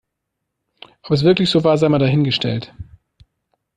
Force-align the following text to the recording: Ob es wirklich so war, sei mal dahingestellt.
Ob 1.03 1.11
es 1.11 1.23
wirklich 1.23 1.51
so 1.51 1.63
war, 1.63 1.77
sei 1.77 1.87
mal 1.87 1.99
dahingestellt. 1.99 2.73